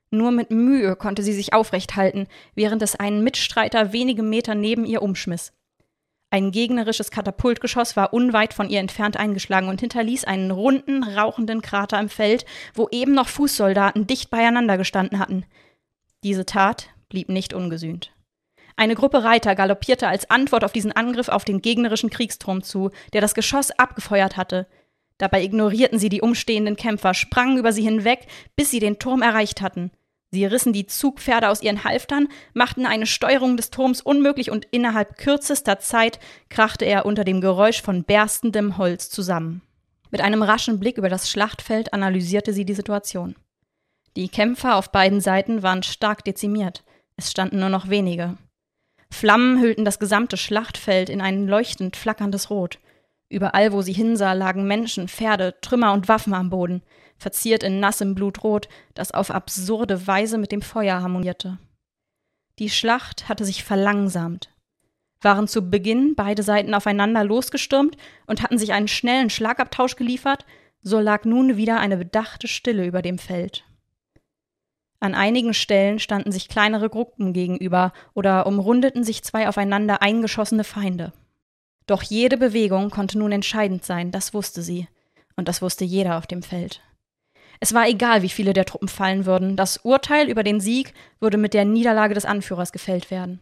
Nur 0.10 0.32
mit 0.32 0.52
Mühe 0.52 0.96
konnte 0.96 1.24
sie 1.24 1.34
sich 1.34 1.54
aufrecht 1.54 1.96
halten, 1.96 2.28
während 2.56 2.82
es 2.82 2.96
einen 2.96 3.24
Mitstreiter 3.24 3.94
wenige 3.94 4.24
Meter 4.24 4.56
neben 4.56 4.86
ihr 4.86 5.02
umschmiss. 5.02 5.54
Ein 6.32 6.52
gegnerisches 6.52 7.12
Katapultgeschoss 7.12 7.96
war 7.96 8.14
unweit 8.14 8.54
von 8.54 8.70
ihr 8.70 8.80
entfernt 8.80 9.18
eingeschlagen 9.18 9.70
und 9.70 9.80
hinterließ 9.80 10.26
einen 10.26 10.52
runden, 10.52 11.04
rauchenden 11.04 11.62
Krater 11.62 12.00
im 12.00 12.10
Feld, 12.10 12.46
wo 12.74 12.90
eben 12.92 13.14
noch 13.14 13.30
Fußsoldaten 13.30 14.08
dicht 14.08 14.30
beieinander 14.30 14.78
gestanden 14.78 15.20
hatten. 15.20 15.46
Diese 16.24 16.46
Tat 16.46 16.90
blieb 17.08 17.30
nicht 17.30 17.54
ungesühnt. 17.54 18.12
Eine 18.76 18.96
Gruppe 18.96 19.24
Reiter 19.24 19.56
galoppierte 19.56 20.08
als 20.08 20.30
Antwort 20.30 20.66
auf 20.66 20.74
diesen 20.74 20.92
Angriff 20.92 21.30
auf 21.30 21.46
den 21.46 21.62
gegnerischen 21.62 22.10
Kriegsturm 22.10 22.62
zu, 22.62 22.90
der 23.14 23.22
das 23.22 23.34
Geschoss 23.34 23.72
abgefeuert 23.72 24.36
hatte. 24.36 24.68
Dabei 25.18 25.44
ignorierten 25.44 25.98
sie 25.98 26.10
die 26.10 26.22
umstehenden 26.22 26.76
Kämpfer, 26.76 27.14
sprangen 27.14 27.58
über 27.58 27.72
sie 27.72 27.84
hinweg, 27.84 28.28
bis 28.58 28.72
sie 28.72 28.80
den 28.80 29.00
Turm 29.00 29.22
erreicht 29.22 29.62
hatten. 29.62 29.92
Sie 30.32 30.46
rissen 30.46 30.74
die 30.74 30.86
Zugpferde 30.86 31.50
aus 31.50 31.62
ihren 31.62 31.84
Halftern, 31.84 32.28
machten 32.54 32.86
eine 32.86 33.06
Steuerung 33.06 33.58
des 33.58 33.70
Turms 33.70 34.02
unmöglich 34.02 34.52
und 34.52 34.66
innerhalb 34.72 35.18
kürzester 35.18 35.80
Zeit 35.80 36.20
krachte 36.50 36.86
er 36.86 37.06
unter 37.06 37.24
dem 37.24 37.42
Geräusch 37.42 37.82
von 37.82 38.04
berstendem 38.04 38.78
Holz 38.78 39.10
zusammen. 39.10 39.62
Mit 40.12 40.22
einem 40.22 40.44
raschen 40.44 40.80
Blick 40.80 40.98
über 40.98 41.10
das 41.10 41.30
Schlachtfeld 41.30 41.94
analysierte 41.94 42.54
sie 42.54 42.66
die 42.66 42.74
Situation. 42.74 43.36
Die 44.16 44.30
Kämpfer 44.30 44.76
auf 44.76 44.92
beiden 44.92 45.20
Seiten 45.20 45.62
waren 45.62 45.84
stark 45.84 46.24
dezimiert. 46.24 46.84
Es 47.18 47.32
standen 47.32 47.60
nur 47.60 47.70
noch 47.70 47.90
wenige. 47.90 48.38
Flammen 49.12 49.62
hüllten 49.62 49.86
das 49.86 50.00
gesamte 50.00 50.38
Schlachtfeld 50.38 51.10
in 51.10 51.22
ein 51.22 51.48
leuchtend 51.48 51.96
flackerndes 51.96 52.50
Rot. 52.50 52.80
Überall, 53.30 53.72
wo 53.72 53.82
sie 53.82 53.94
hinsah, 53.94 54.34
lagen 54.34 54.68
Menschen, 54.68 55.08
Pferde, 55.08 55.56
Trümmer 55.62 55.94
und 55.94 56.08
Waffen 56.08 56.34
am 56.34 56.50
Boden, 56.50 56.82
verziert 57.18 57.64
in 57.64 57.80
nassem 57.80 58.16
Blutrot, 58.16 58.68
das 58.94 59.12
auf 59.12 59.32
absurde 59.32 60.08
Weise 60.08 60.38
mit 60.38 60.52
dem 60.52 60.62
Feuer 60.62 61.02
harmonierte. 61.02 61.58
Die 62.60 62.70
Schlacht 62.70 63.28
hatte 63.28 63.46
sich 63.46 63.64
verlangsamt. 63.64 64.50
Waren 65.22 65.48
zu 65.48 65.70
Beginn 65.70 66.16
beide 66.16 66.44
Seiten 66.44 66.74
aufeinander 66.74 67.24
losgestürmt 67.24 67.98
und 68.28 68.42
hatten 68.42 68.58
sich 68.58 68.74
einen 68.74 68.88
schnellen 68.88 69.30
Schlagabtausch 69.30 69.96
geliefert, 69.96 70.46
so 70.82 71.00
lag 71.00 71.26
nun 71.26 71.58
wieder 71.58 71.80
eine 71.80 71.98
bedachte 71.98 72.48
Stille 72.48 72.86
über 72.86 73.02
dem 73.02 73.18
Feld. 73.18 73.66
An 75.00 75.16
einigen 75.16 75.54
Stellen 75.54 76.00
standen 76.00 76.32
sich 76.32 76.48
kleinere 76.48 76.90
Gruppen 76.90 77.34
gegenüber 77.34 77.92
oder 78.14 78.48
umrundeten 78.48 79.04
sich 79.04 79.24
zwei 79.24 79.48
aufeinander 79.48 80.02
eingeschossene 80.02 80.64
Feinde. 80.64 81.12
Doch 81.86 82.02
jede 82.02 82.38
Bewegung 82.38 82.90
konnte 82.90 83.18
nun 83.18 83.32
entscheidend 83.32 83.86
sein, 83.86 84.12
das 84.12 84.34
wusste 84.34 84.62
sie, 84.62 84.88
und 85.36 85.48
das 85.48 85.62
wusste 85.62 85.86
jeder 85.86 86.18
auf 86.18 86.28
dem 86.28 86.42
Feld. 86.42 86.82
Es 87.60 87.74
war 87.74 87.88
egal, 87.88 88.22
wie 88.22 88.30
viele 88.30 88.54
der 88.54 88.66
Truppen 88.66 88.88
fallen 88.88 89.26
würden, 89.26 89.56
das 89.56 89.78
Urteil 89.78 90.30
über 90.30 90.44
den 90.44 90.60
Sieg 90.60 90.94
würde 91.20 91.38
mit 91.38 91.54
der 91.54 91.66
Niederlage 91.66 92.14
des 92.14 92.26
Anführers 92.26 92.72
gefällt 92.72 93.12
werden. 93.12 93.42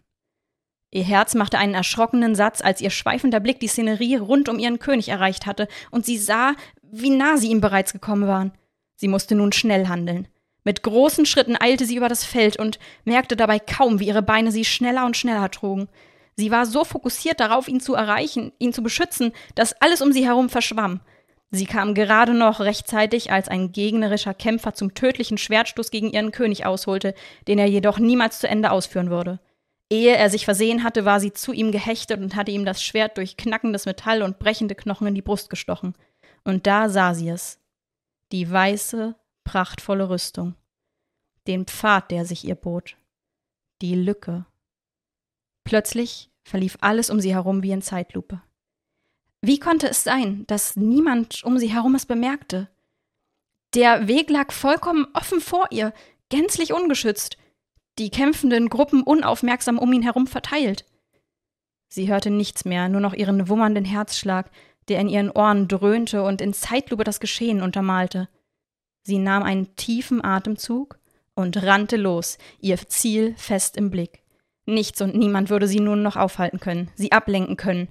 Ihr 0.92 1.04
Herz 1.04 1.34
machte 1.34 1.58
einen 1.58 1.74
erschrockenen 1.74 2.36
Satz, 2.36 2.62
als 2.62 2.80
ihr 2.80 2.92
schweifender 2.92 3.40
Blick 3.40 3.60
die 3.60 3.68
Szenerie 3.68 4.18
rund 4.18 4.48
um 4.48 4.60
ihren 4.60 4.78
König 4.78 5.10
erreicht 5.10 5.48
hatte, 5.48 5.68
und 5.90 6.06
sie 6.06 6.18
sah, 6.18 6.54
wie 6.84 7.10
nah 7.10 7.38
sie 7.38 7.50
ihm 7.50 7.62
bereits 7.62 7.94
gekommen 7.94 8.28
waren. 8.28 8.52
Sie 8.96 9.08
musste 9.08 9.34
nun 9.34 9.52
schnell 9.52 9.88
handeln. 9.88 10.28
Mit 10.64 10.84
großen 10.84 11.26
Schritten 11.26 11.58
eilte 11.60 11.86
sie 11.86 11.96
über 11.96 12.10
das 12.10 12.24
Feld 12.24 12.58
und 12.58 12.80
merkte 13.06 13.36
dabei 13.36 13.60
kaum, 13.60 14.00
wie 14.00 14.08
ihre 14.08 14.22
Beine 14.22 14.52
sie 14.52 14.66
schneller 14.66 15.06
und 15.06 15.18
schneller 15.18 15.50
trugen. 15.50 15.90
Sie 16.36 16.52
war 16.52 16.66
so 16.66 16.84
fokussiert 16.84 17.40
darauf, 17.40 17.68
ihn 17.68 17.80
zu 17.80 17.96
erreichen, 17.96 18.54
ihn 18.60 18.72
zu 18.72 18.82
beschützen, 18.82 19.34
dass 19.56 19.74
alles 19.82 20.02
um 20.02 20.12
sie 20.12 20.26
herum 20.26 20.50
verschwamm. 20.50 21.02
Sie 21.56 21.68
kam 21.68 21.94
gerade 21.94 22.34
noch 22.34 22.62
rechtzeitig, 22.62 23.32
als 23.32 23.48
ein 23.48 23.72
gegnerischer 23.72 24.34
Kämpfer 24.34 24.74
zum 24.74 24.96
tödlichen 24.96 25.38
Schwertstoß 25.38 25.92
gegen 25.92 26.10
ihren 26.10 26.32
König 26.32 26.66
ausholte, 26.66 27.14
den 27.48 27.60
er 27.60 27.68
jedoch 27.68 28.00
niemals 28.00 28.40
zu 28.40 28.48
Ende 28.48 28.72
ausführen 28.72 29.12
würde. 29.12 29.40
Ehe 29.88 30.16
er 30.18 30.32
sich 30.32 30.46
versehen 30.46 30.84
hatte, 30.84 31.06
war 31.06 31.20
sie 31.20 31.32
zu 31.32 31.54
ihm 31.54 31.72
gehechtet 31.72 32.20
und 32.20 32.36
hatte 32.36 32.50
ihm 32.50 32.66
das 32.66 32.82
Schwert 32.82 33.18
durch 33.18 33.38
knackendes 33.38 33.86
Metall 33.86 34.24
und 34.24 34.40
brechende 34.40 34.74
Knochen 34.74 35.06
in 35.06 35.14
die 35.14 35.22
Brust 35.22 35.52
gestochen. 35.52 35.94
Und 36.44 36.66
da 36.66 36.90
sah 36.90 37.14
sie 37.14 37.30
es. 37.30 37.60
Die 38.32 38.50
weiße, 38.50 39.16
prachtvolle 39.44 40.10
Rüstung, 40.10 40.56
den 41.46 41.68
Pfad, 41.68 42.10
der 42.10 42.26
sich 42.26 42.46
ihr 42.46 42.56
bot, 42.56 42.98
die 43.84 43.94
Lücke. 43.94 44.48
Plötzlich 45.66 46.32
verlief 46.42 46.80
alles 46.82 47.12
um 47.12 47.20
sie 47.20 47.36
herum 47.36 47.62
wie 47.62 47.74
in 47.74 47.84
Zeitlupe. 47.84 48.42
Wie 49.46 49.60
konnte 49.60 49.90
es 49.90 50.06
sein, 50.06 50.46
dass 50.48 50.78
niemand 50.78 51.44
um 51.44 51.58
sie 51.58 51.68
herum 51.68 51.96
es 51.96 52.06
bemerkte? 52.06 52.70
Der 53.76 54.08
Weg 54.08 54.30
lag 54.30 54.54
vollkommen 54.54 55.06
offen 55.14 55.42
vor 55.42 55.68
ihr, 55.70 55.92
gänzlich 56.30 56.72
ungeschützt, 56.72 57.36
die 58.00 58.10
kämpfenden 58.10 58.70
Gruppen 58.70 59.04
unaufmerksam 59.04 59.80
um 59.80 59.92
ihn 59.92 60.02
herum 60.02 60.28
verteilt. 60.28 60.86
Sie 61.90 62.08
hörte 62.08 62.30
nichts 62.30 62.64
mehr, 62.64 62.88
nur 62.88 63.02
noch 63.02 63.14
ihren 63.14 63.50
wummernden 63.50 63.84
Herzschlag, 63.84 64.50
der 64.88 65.02
in 65.02 65.10
ihren 65.10 65.30
Ohren 65.30 65.68
dröhnte 65.68 66.24
und 66.24 66.40
in 66.40 66.54
Zeitlupe 66.54 67.04
das 67.04 67.20
Geschehen 67.20 67.62
untermalte. 67.62 68.30
Sie 69.04 69.18
nahm 69.18 69.44
einen 69.44 69.76
tiefen 69.76 70.24
Atemzug 70.24 70.98
und 71.36 71.62
rannte 71.62 71.98
los, 71.98 72.38
ihr 72.62 72.78
Ziel 72.78 73.36
fest 73.36 73.76
im 73.76 73.92
Blick. 73.92 74.24
Nichts 74.66 75.02
und 75.02 75.16
niemand 75.16 75.50
würde 75.50 75.68
sie 75.68 75.82
nun 75.82 76.02
noch 76.02 76.16
aufhalten 76.16 76.62
können, 76.62 76.90
sie 76.96 77.12
ablenken 77.12 77.58
können. 77.58 77.90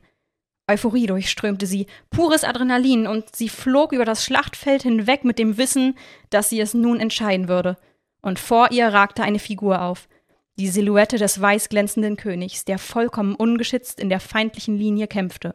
Euphorie 0.69 1.07
durchströmte 1.07 1.67
sie, 1.67 1.87
pures 2.11 2.45
Adrenalin, 2.45 3.07
und 3.07 3.35
sie 3.35 3.49
flog 3.49 3.93
über 3.93 4.05
das 4.05 4.25
Schlachtfeld 4.25 4.83
hinweg 4.83 5.25
mit 5.25 5.39
dem 5.39 5.59
Wissen, 5.59 5.97
dass 6.31 6.49
sie 6.49 6.61
es 6.61 6.75
nun 6.75 7.01
entscheiden 7.01 7.49
würde. 7.49 7.77
Und 8.23 8.39
vor 8.39 8.71
ihr 8.71 8.89
ragte 8.89 9.23
eine 9.23 9.41
Figur 9.41 9.83
auf, 9.83 10.09
die 10.59 10.69
Silhouette 10.69 11.19
des 11.19 11.41
weiß 11.41 11.69
glänzenden 11.69 12.17
Königs, 12.17 12.65
der 12.65 12.79
vollkommen 12.79 13.35
ungeschützt 13.35 13.99
in 13.99 14.09
der 14.09 14.21
feindlichen 14.21 14.77
Linie 14.77 15.09
kämpfte. 15.09 15.55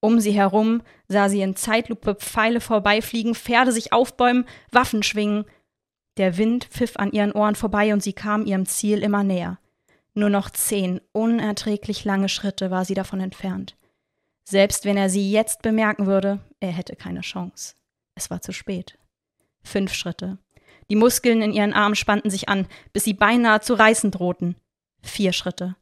Um 0.00 0.20
sie 0.20 0.32
herum 0.32 0.82
sah 1.08 1.28
sie 1.28 1.40
in 1.40 1.56
Zeitlupe 1.56 2.14
Pfeile 2.14 2.60
vorbeifliegen, 2.60 3.34
Pferde 3.34 3.72
sich 3.72 3.92
aufbäumen, 3.92 4.44
Waffen 4.70 5.02
schwingen. 5.02 5.46
Der 6.18 6.36
Wind 6.36 6.66
pfiff 6.66 6.96
an 6.96 7.12
ihren 7.12 7.32
Ohren 7.32 7.56
vorbei 7.56 7.92
und 7.92 8.02
sie 8.02 8.12
kam 8.12 8.46
ihrem 8.46 8.66
Ziel 8.66 9.02
immer 9.02 9.24
näher. 9.24 9.58
Nur 10.14 10.30
noch 10.30 10.50
zehn 10.50 11.00
unerträglich 11.12 12.04
lange 12.04 12.28
Schritte 12.28 12.70
war 12.70 12.84
sie 12.84 12.94
davon 12.94 13.20
entfernt. 13.20 13.76
Selbst 14.48 14.84
wenn 14.84 14.96
er 14.96 15.10
sie 15.10 15.30
jetzt 15.30 15.62
bemerken 15.62 16.06
würde, 16.06 16.40
er 16.60 16.70
hätte 16.70 16.94
keine 16.94 17.22
Chance. 17.22 17.74
Es 18.14 18.30
war 18.30 18.40
zu 18.40 18.52
spät. 18.52 18.98
Fünf 19.62 19.92
Schritte. 19.92 20.38
Die 20.88 20.96
Muskeln 20.96 21.42
in 21.42 21.52
ihren 21.52 21.72
Armen 21.72 21.96
spannten 21.96 22.30
sich 22.30 22.48
an, 22.48 22.68
bis 22.92 23.02
sie 23.02 23.14
beinahe 23.14 23.60
zu 23.60 23.74
reißen 23.74 24.12
drohten. 24.12 24.54
Vier 25.02 25.32
Schritte. 25.32 25.74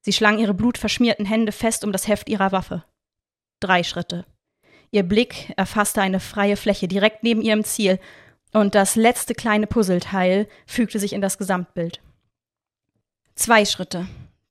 Sie 0.00 0.14
schlang 0.14 0.38
ihre 0.38 0.54
blutverschmierten 0.54 1.26
Hände 1.26 1.52
fest 1.52 1.84
um 1.84 1.92
das 1.92 2.08
Heft 2.08 2.30
ihrer 2.30 2.52
Waffe. 2.52 2.84
Drei 3.60 3.82
Schritte. 3.82 4.24
Ihr 4.90 5.02
Blick 5.02 5.52
erfasste 5.58 6.00
eine 6.00 6.20
freie 6.20 6.56
Fläche 6.56 6.88
direkt 6.88 7.22
neben 7.22 7.42
ihrem 7.42 7.64
Ziel, 7.64 8.00
und 8.52 8.74
das 8.74 8.96
letzte 8.96 9.34
kleine 9.34 9.68
Puzzleteil 9.68 10.48
fügte 10.66 10.98
sich 10.98 11.12
in 11.12 11.20
das 11.20 11.38
Gesamtbild. 11.38 12.00
Zwei 13.36 13.64
Schritte. 13.64 14.08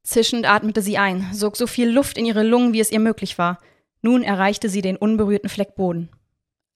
Zischend 0.09 0.49
atmete 0.49 0.81
sie 0.81 0.97
ein, 0.97 1.29
sog 1.33 1.55
so 1.55 1.67
viel 1.67 1.87
Luft 1.87 2.17
in 2.17 2.25
ihre 2.25 2.41
Lungen, 2.41 2.73
wie 2.73 2.79
es 2.79 2.91
ihr 2.91 2.99
möglich 2.99 3.37
war. 3.37 3.59
Nun 4.01 4.23
erreichte 4.23 4.67
sie 4.67 4.81
den 4.81 4.97
unberührten 4.97 5.49
Fleck 5.49 5.75
Boden. 5.75 6.09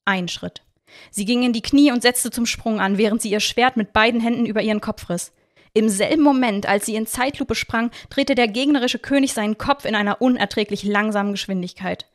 Ein 0.05 0.27
Schritt. 0.27 0.61
Sie 1.09 1.25
ging 1.25 1.41
in 1.41 1.51
die 1.51 1.63
Knie 1.63 1.91
und 1.91 2.03
setzte 2.03 2.29
zum 2.29 2.45
Sprung 2.45 2.79
an, 2.79 2.99
während 2.99 3.23
sie 3.23 3.31
ihr 3.31 3.39
Schwert 3.39 3.75
mit 3.75 3.91
beiden 3.91 4.21
Händen 4.21 4.45
über 4.45 4.61
ihren 4.61 4.81
Kopf 4.81 5.09
riss. 5.09 5.33
Im 5.73 5.89
selben 5.89 6.21
Moment, 6.21 6.67
als 6.67 6.85
sie 6.85 6.93
in 6.93 7.07
Zeitlupe 7.07 7.55
sprang, 7.55 7.89
drehte 8.11 8.35
der 8.35 8.47
gegnerische 8.47 8.99
König 8.99 9.33
seinen 9.33 9.57
Kopf 9.57 9.85
in 9.85 9.95
einer 9.95 10.21
unerträglich 10.21 10.83
langsamen 10.83 11.31
Geschwindigkeit. 11.31 12.05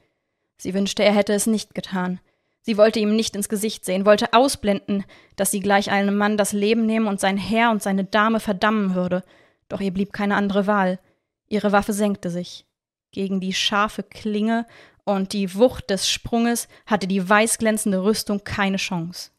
Sie 0.57 0.73
wünschte, 0.73 1.03
er 1.03 1.13
hätte 1.13 1.33
es 1.33 1.49
nicht 1.49 1.75
getan. 1.75 2.21
Sie 2.63 2.79
wollte 2.79 3.01
ihm 3.01 3.17
nicht 3.17 3.35
ins 3.35 3.49
Gesicht 3.49 3.85
sehen, 3.85 4.07
wollte 4.07 4.35
ausblenden, 4.35 5.05
dass 5.35 5.51
sie 5.51 5.59
gleich 5.59 5.91
einem 5.91 6.17
Mann 6.17 6.37
das 6.37 6.53
Leben 6.53 6.87
nehmen 6.87 7.09
und 7.09 7.19
sein 7.19 7.39
Herr 7.39 7.73
und 7.73 7.83
seine 7.83 8.05
Dame 8.05 8.39
verdammen 8.39 8.95
würde. 8.95 9.25
Doch 9.69 9.81
ihr 9.81 9.93
blieb 9.93 10.13
keine 10.13 10.37
andere 10.37 10.69
Wahl. 10.69 11.01
Ihre 11.49 11.73
Waffe 11.73 11.93
senkte 11.93 12.31
sich. 12.31 12.67
Gegen 13.13 13.41
die 13.41 13.55
scharfe 13.55 14.03
Klinge 14.03 14.67
und 15.05 15.33
die 15.33 15.55
Wucht 15.55 15.91
des 15.91 16.11
Sprunges 16.11 16.69
hatte 16.87 17.07
die 17.07 17.27
weißglänzende 17.27 18.03
Rüstung 18.03 18.45
keine 18.45 18.77
Chance. 18.77 19.31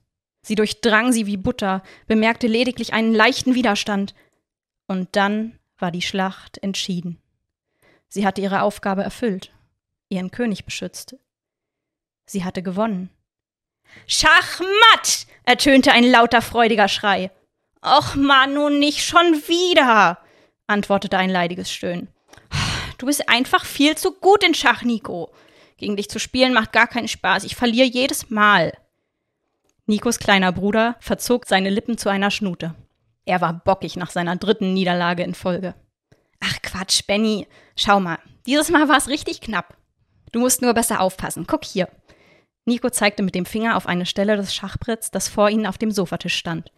Sie 0.41 0.55
durchdrang 0.55 1.11
sie 1.11 1.27
wie 1.27 1.37
Butter, 1.37 1.83
bemerkte 2.07 2.47
lediglich 2.47 2.93
einen 2.93 3.13
leichten 3.13 3.53
Widerstand. 3.53 4.15
Und 4.87 5.15
dann 5.15 5.59
war 5.77 5.91
die 5.91 6.01
Schlacht 6.01 6.57
entschieden. 6.63 7.21
Sie 8.07 8.25
hatte 8.25 8.41
ihre 8.41 8.63
Aufgabe 8.63 9.03
erfüllt 9.03 9.51
ihren 10.09 10.31
König 10.31 10.65
beschützte. 10.65 11.19
Sie 12.25 12.43
hatte 12.43 12.61
gewonnen. 12.61 13.09
Schachmatt! 14.07 15.27
ertönte 15.45 15.91
ein 15.91 16.03
lauter, 16.03 16.41
freudiger 16.41 16.87
Schrei. 16.87 17.31
Och, 17.81 18.15
Mann, 18.15 18.53
nun 18.53 18.79
nicht 18.79 19.03
schon 19.03 19.33
wieder! 19.47 20.19
Antwortete 20.69 21.17
ein 21.17 21.29
leidiges 21.29 21.71
Stöhnen. 21.71 22.09
Du 22.97 23.05
bist 23.05 23.29
einfach 23.29 23.65
viel 23.65 23.97
zu 23.97 24.11
gut 24.13 24.43
in 24.43 24.53
Schach, 24.53 24.83
Nico. 24.83 25.31
Gegen 25.77 25.95
dich 25.95 26.09
zu 26.09 26.19
spielen 26.19 26.53
macht 26.53 26.73
gar 26.73 26.87
keinen 26.87 27.07
Spaß. 27.07 27.45
Ich 27.45 27.55
verliere 27.55 27.87
jedes 27.87 28.29
Mal. 28.29 28.77
Nikos 29.85 30.19
kleiner 30.19 30.51
Bruder 30.51 30.97
verzog 30.99 31.45
seine 31.47 31.69
Lippen 31.69 31.97
zu 31.97 32.09
einer 32.09 32.29
Schnute. 32.29 32.75
Er 33.25 33.41
war 33.41 33.53
bockig 33.53 33.95
nach 33.95 34.11
seiner 34.11 34.35
dritten 34.35 34.73
Niederlage 34.73 35.23
in 35.23 35.33
Folge. 35.33 35.75
Ach 36.41 36.61
Quatsch, 36.61 37.05
Benny. 37.07 37.47
Schau 37.75 37.99
mal, 37.99 38.19
dieses 38.45 38.69
Mal 38.69 38.89
war 38.89 38.97
es 38.97 39.07
richtig 39.07 39.41
knapp. 39.41 39.77
Du 40.31 40.39
musst 40.39 40.61
nur 40.61 40.73
besser 40.73 41.01
aufpassen. 41.01 41.47
Guck 41.47 41.65
hier. 41.65 41.87
Nico 42.65 42.89
zeigte 42.89 43.23
mit 43.23 43.33
dem 43.33 43.45
Finger 43.45 43.77
auf 43.77 43.87
eine 43.87 44.05
Stelle 44.05 44.35
des 44.35 44.53
Schachbretts, 44.53 45.11
das 45.11 45.27
vor 45.27 45.49
ihnen 45.49 45.65
auf 45.65 45.77
dem 45.77 45.91
Sofatisch 45.91 46.35
stand. 46.35 46.71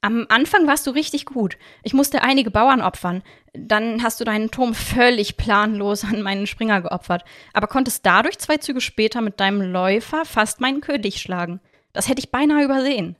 Am 0.00 0.26
Anfang 0.28 0.66
warst 0.68 0.86
du 0.86 0.92
richtig 0.92 1.26
gut. 1.26 1.58
Ich 1.82 1.92
musste 1.92 2.22
einige 2.22 2.52
Bauern 2.52 2.82
opfern. 2.82 3.22
Dann 3.52 4.02
hast 4.02 4.20
du 4.20 4.24
deinen 4.24 4.52
Turm 4.52 4.74
völlig 4.74 5.36
planlos 5.36 6.04
an 6.04 6.22
meinen 6.22 6.46
Springer 6.46 6.80
geopfert, 6.82 7.24
aber 7.52 7.66
konntest 7.66 8.06
dadurch 8.06 8.38
zwei 8.38 8.58
Züge 8.58 8.80
später 8.80 9.20
mit 9.20 9.40
deinem 9.40 9.60
Läufer 9.60 10.24
fast 10.24 10.60
meinen 10.60 10.80
König 10.80 11.20
schlagen. 11.20 11.60
Das 11.92 12.08
hätte 12.08 12.20
ich 12.20 12.30
beinahe 12.30 12.64
übersehen. 12.64 13.16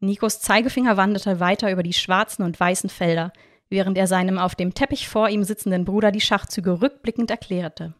Nikos 0.00 0.40
Zeigefinger 0.40 0.96
wanderte 0.96 1.40
weiter 1.40 1.70
über 1.70 1.82
die 1.82 1.92
schwarzen 1.92 2.42
und 2.42 2.58
weißen 2.58 2.88
Felder, 2.88 3.32
während 3.68 3.98
er 3.98 4.06
seinem 4.06 4.38
auf 4.38 4.54
dem 4.54 4.72
Teppich 4.72 5.08
vor 5.08 5.28
ihm 5.28 5.44
sitzenden 5.44 5.84
Bruder 5.84 6.10
die 6.10 6.20
Schachzüge 6.20 6.80
rückblickend 6.80 7.30
erklärte. 7.30 7.94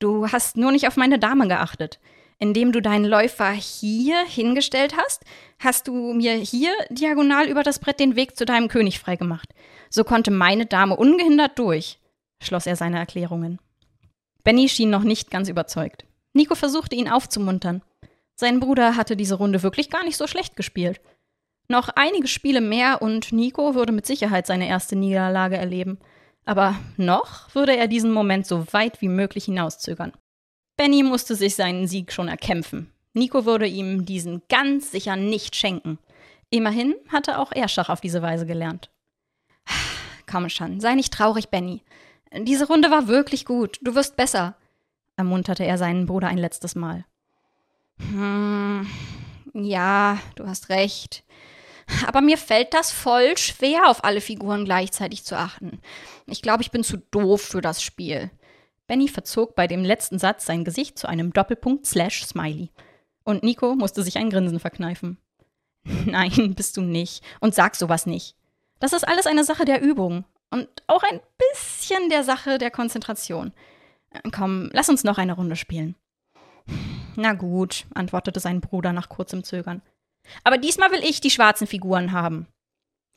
Du 0.00 0.26
hast 0.32 0.56
nur 0.56 0.72
nicht 0.72 0.88
auf 0.88 0.96
meine 0.96 1.20
Dame 1.20 1.46
geachtet. 1.46 2.00
Indem 2.42 2.72
du 2.72 2.82
deinen 2.82 3.04
Läufer 3.04 3.52
hier 3.52 4.26
hingestellt 4.26 4.96
hast, 4.96 5.22
hast 5.60 5.86
du 5.86 6.12
mir 6.12 6.32
hier 6.32 6.72
diagonal 6.90 7.46
über 7.46 7.62
das 7.62 7.78
Brett 7.78 8.00
den 8.00 8.16
Weg 8.16 8.36
zu 8.36 8.44
deinem 8.44 8.66
König 8.66 8.98
freigemacht. 8.98 9.50
So 9.90 10.02
konnte 10.02 10.32
meine 10.32 10.66
Dame 10.66 10.96
ungehindert 10.96 11.56
durch. 11.56 12.00
schloss 12.42 12.66
er 12.66 12.74
seine 12.74 12.98
Erklärungen. 12.98 13.60
Benny 14.42 14.68
schien 14.68 14.90
noch 14.90 15.04
nicht 15.04 15.30
ganz 15.30 15.48
überzeugt. 15.48 16.04
Nico 16.32 16.56
versuchte 16.56 16.96
ihn 16.96 17.08
aufzumuntern. 17.08 17.80
Sein 18.34 18.58
Bruder 18.58 18.96
hatte 18.96 19.14
diese 19.14 19.36
Runde 19.36 19.62
wirklich 19.62 19.88
gar 19.88 20.02
nicht 20.02 20.16
so 20.16 20.26
schlecht 20.26 20.56
gespielt. 20.56 21.00
Noch 21.68 21.90
einige 21.90 22.26
Spiele 22.26 22.60
mehr 22.60 23.02
und 23.02 23.30
Nico 23.30 23.76
würde 23.76 23.92
mit 23.92 24.04
Sicherheit 24.04 24.48
seine 24.48 24.66
erste 24.66 24.96
Niederlage 24.96 25.58
erleben. 25.58 26.00
Aber 26.44 26.74
noch 26.96 27.54
würde 27.54 27.76
er 27.76 27.86
diesen 27.86 28.10
Moment 28.10 28.48
so 28.48 28.66
weit 28.72 29.00
wie 29.00 29.06
möglich 29.06 29.44
hinauszögern. 29.44 30.12
Benny 30.76 31.02
musste 31.02 31.34
sich 31.34 31.54
seinen 31.54 31.86
Sieg 31.86 32.12
schon 32.12 32.28
erkämpfen. 32.28 32.92
Nico 33.14 33.44
würde 33.44 33.66
ihm 33.66 34.04
diesen 34.06 34.42
ganz 34.48 34.90
sicher 34.90 35.16
nicht 35.16 35.54
schenken. 35.54 35.98
Immerhin 36.50 36.94
hatte 37.08 37.38
auch 37.38 37.52
er 37.52 37.68
Schach 37.68 37.88
auf 37.88 38.00
diese 38.00 38.22
Weise 38.22 38.46
gelernt. 38.46 38.90
Komm 40.30 40.48
schon, 40.48 40.80
sei 40.80 40.94
nicht 40.94 41.12
traurig, 41.12 41.48
Benny. 41.48 41.82
Diese 42.34 42.66
Runde 42.66 42.90
war 42.90 43.08
wirklich 43.08 43.44
gut. 43.44 43.78
Du 43.82 43.94
wirst 43.94 44.16
besser, 44.16 44.54
ermunterte 45.16 45.64
er 45.64 45.76
seinen 45.76 46.06
Bruder 46.06 46.28
ein 46.28 46.38
letztes 46.38 46.74
Mal. 46.74 47.04
Hm, 47.98 48.86
ja, 49.52 50.18
du 50.36 50.46
hast 50.46 50.70
recht. 50.70 51.24
Aber 52.06 52.20
mir 52.20 52.38
fällt 52.38 52.72
das 52.72 52.90
voll 52.90 53.36
schwer, 53.36 53.88
auf 53.88 54.04
alle 54.04 54.20
Figuren 54.20 54.64
gleichzeitig 54.64 55.24
zu 55.24 55.36
achten. 55.36 55.80
Ich 56.26 56.40
glaube, 56.40 56.62
ich 56.62 56.70
bin 56.70 56.84
zu 56.84 56.96
doof 56.96 57.42
für 57.42 57.60
das 57.60 57.82
Spiel. 57.82 58.30
Benny 58.86 59.08
verzog 59.08 59.54
bei 59.54 59.66
dem 59.66 59.84
letzten 59.84 60.18
Satz 60.18 60.46
sein 60.46 60.64
Gesicht 60.64 60.98
zu 60.98 61.08
einem 61.08 61.32
Doppelpunkt 61.32 61.86
slash 61.86 62.24
Smiley. 62.24 62.70
Und 63.24 63.42
Nico 63.42 63.74
musste 63.74 64.02
sich 64.02 64.18
ein 64.18 64.30
Grinsen 64.30 64.60
verkneifen. 64.60 65.18
Nein, 65.84 66.54
bist 66.54 66.76
du 66.76 66.82
nicht. 66.82 67.22
Und 67.40 67.54
sag 67.54 67.76
sowas 67.76 68.06
nicht. 68.06 68.36
Das 68.80 68.92
ist 68.92 69.06
alles 69.06 69.26
eine 69.26 69.44
Sache 69.44 69.64
der 69.64 69.80
Übung. 69.80 70.24
Und 70.50 70.68
auch 70.86 71.02
ein 71.02 71.20
bisschen 71.38 72.10
der 72.10 72.24
Sache 72.24 72.58
der 72.58 72.70
Konzentration. 72.70 73.52
Komm, 74.32 74.68
lass 74.72 74.88
uns 74.88 75.04
noch 75.04 75.18
eine 75.18 75.34
Runde 75.34 75.56
spielen. 75.56 75.94
Na 77.16 77.32
gut, 77.32 77.86
antwortete 77.94 78.40
sein 78.40 78.60
Bruder 78.60 78.92
nach 78.92 79.08
kurzem 79.08 79.44
Zögern. 79.44 79.82
Aber 80.44 80.58
diesmal 80.58 80.92
will 80.92 81.02
ich 81.02 81.20
die 81.20 81.30
schwarzen 81.30 81.66
Figuren 81.66 82.12
haben. 82.12 82.46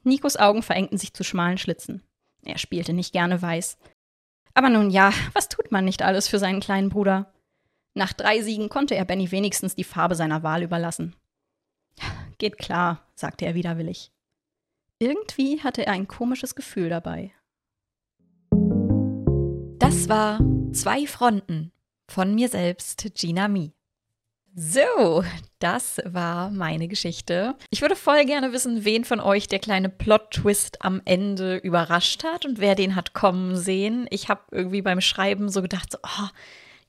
Nikos 0.03 0.37
Augen 0.37 0.63
verengten 0.63 0.97
sich 0.97 1.13
zu 1.13 1.23
schmalen 1.23 1.57
Schlitzen. 1.57 2.03
Er 2.43 2.57
spielte 2.57 2.93
nicht 2.93 3.11
gerne 3.11 3.41
weiß. 3.41 3.77
Aber 4.55 4.69
nun 4.69 4.89
ja, 4.89 5.11
was 5.33 5.47
tut 5.47 5.71
man 5.71 5.85
nicht 5.85 6.01
alles 6.01 6.27
für 6.27 6.39
seinen 6.39 6.59
kleinen 6.59 6.89
Bruder? 6.89 7.31
Nach 7.93 8.13
drei 8.13 8.41
Siegen 8.41 8.69
konnte 8.69 8.95
er 8.95 9.05
Benny 9.05 9.31
wenigstens 9.31 9.75
die 9.75 9.83
Farbe 9.83 10.15
seiner 10.15 10.41
Wahl 10.41 10.63
überlassen. 10.63 11.15
Geht 12.39 12.57
klar, 12.57 13.07
sagte 13.13 13.45
er 13.45 13.53
widerwillig. 13.53 14.11
Irgendwie 14.97 15.61
hatte 15.61 15.85
er 15.85 15.93
ein 15.93 16.07
komisches 16.07 16.55
Gefühl 16.55 16.89
dabei. 16.89 17.31
Das 19.77 20.09
war 20.09 20.39
Zwei 20.75 21.07
Fronten 21.07 21.71
von 22.05 22.35
mir 22.35 22.49
selbst, 22.49 23.07
Gina 23.15 23.47
Mi. 23.47 23.71
So, 24.57 25.21
das 25.59 25.99
war 26.05 26.49
meine 26.49 26.87
Geschichte. 26.87 27.55
Ich 27.71 27.81
würde 27.81 27.97
voll 27.97 28.23
gerne 28.23 28.53
wissen, 28.53 28.85
wen 28.85 29.03
von 29.03 29.19
euch 29.19 29.49
der 29.49 29.59
kleine 29.59 29.89
Plot-Twist 29.89 30.81
am 30.81 31.01
Ende 31.03 31.57
überrascht 31.57 32.23
hat 32.23 32.45
und 32.45 32.59
wer 32.59 32.73
den 32.73 32.95
hat 32.95 33.13
kommen 33.13 33.57
sehen. 33.57 34.07
Ich 34.11 34.29
habe 34.29 34.43
irgendwie 34.51 34.81
beim 34.81 35.01
Schreiben 35.01 35.49
so 35.49 35.61
gedacht, 35.61 35.91
so, 35.91 35.97
oh, 36.01 36.29